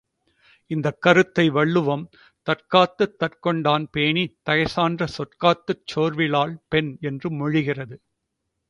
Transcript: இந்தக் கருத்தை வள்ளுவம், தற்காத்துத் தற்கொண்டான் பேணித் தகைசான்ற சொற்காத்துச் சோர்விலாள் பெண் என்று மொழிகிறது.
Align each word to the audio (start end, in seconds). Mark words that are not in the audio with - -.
இந்தக் 0.71 1.01
கருத்தை 1.01 1.49
வள்ளுவம், 1.49 2.05
தற்காத்துத் 2.47 3.15
தற்கொண்டான் 3.19 3.87
பேணித் 3.91 4.37
தகைசான்ற 4.49 5.07
சொற்காத்துச் 5.17 5.85
சோர்விலாள் 5.85 6.55
பெண் 6.67 6.97
என்று 7.01 7.29
மொழிகிறது. 7.31 7.97